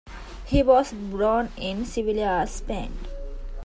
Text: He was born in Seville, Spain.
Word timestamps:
He 0.45 0.63
was 0.63 0.93
born 0.93 1.49
in 1.57 1.85
Seville, 1.85 2.47
Spain. 2.47 2.91